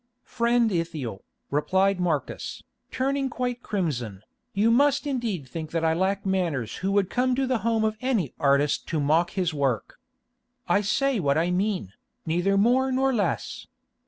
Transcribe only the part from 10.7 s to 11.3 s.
say